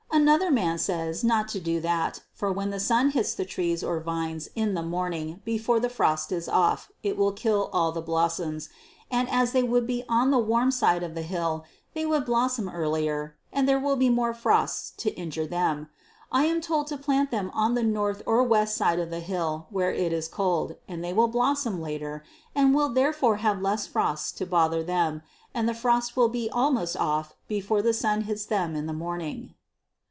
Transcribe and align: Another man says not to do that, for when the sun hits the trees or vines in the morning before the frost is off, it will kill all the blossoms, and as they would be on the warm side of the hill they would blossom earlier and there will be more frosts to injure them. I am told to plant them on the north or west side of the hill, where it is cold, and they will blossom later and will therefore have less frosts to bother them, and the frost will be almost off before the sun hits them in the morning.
Another 0.13 0.51
man 0.51 0.77
says 0.77 1.23
not 1.23 1.47
to 1.47 1.59
do 1.61 1.79
that, 1.79 2.21
for 2.33 2.51
when 2.51 2.69
the 2.69 2.79
sun 2.81 3.09
hits 3.11 3.33
the 3.33 3.45
trees 3.45 3.81
or 3.83 3.99
vines 4.01 4.49
in 4.55 4.73
the 4.75 4.83
morning 4.83 5.39
before 5.45 5.79
the 5.79 5.89
frost 5.89 6.31
is 6.33 6.47
off, 6.49 6.91
it 7.01 7.17
will 7.17 7.31
kill 7.31 7.69
all 7.73 7.91
the 7.93 8.01
blossoms, 8.03 8.67
and 9.09 9.27
as 9.29 9.51
they 9.53 9.63
would 9.63 9.87
be 9.87 10.03
on 10.09 10.29
the 10.29 10.37
warm 10.37 10.69
side 10.69 11.01
of 11.01 11.15
the 11.15 11.21
hill 11.23 11.63
they 11.95 12.05
would 12.05 12.25
blossom 12.25 12.67
earlier 12.69 13.35
and 13.53 13.67
there 13.69 13.79
will 13.79 13.95
be 13.95 14.09
more 14.11 14.33
frosts 14.33 14.91
to 14.97 15.09
injure 15.15 15.47
them. 15.47 15.87
I 16.31 16.43
am 16.45 16.59
told 16.61 16.87
to 16.87 16.97
plant 16.97 17.31
them 17.31 17.49
on 17.55 17.73
the 17.75 17.83
north 17.83 18.21
or 18.27 18.43
west 18.43 18.75
side 18.75 18.99
of 18.99 19.09
the 19.11 19.21
hill, 19.21 19.67
where 19.71 19.91
it 19.93 20.11
is 20.13 20.27
cold, 20.27 20.75
and 20.89 21.01
they 21.03 21.13
will 21.13 21.29
blossom 21.29 21.81
later 21.81 22.21
and 22.53 22.75
will 22.75 22.89
therefore 22.89 23.37
have 23.37 23.61
less 23.61 23.87
frosts 23.87 24.31
to 24.33 24.45
bother 24.45 24.83
them, 24.83 25.21
and 25.55 25.67
the 25.69 25.73
frost 25.73 26.15
will 26.17 26.29
be 26.29 26.47
almost 26.51 26.95
off 26.97 27.33
before 27.47 27.81
the 27.81 27.93
sun 27.93 28.23
hits 28.23 28.45
them 28.45 28.75
in 28.75 28.85
the 28.87 28.93
morning. 28.93 29.53